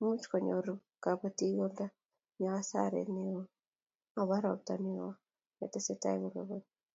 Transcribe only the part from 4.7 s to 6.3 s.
neoo ne tesetai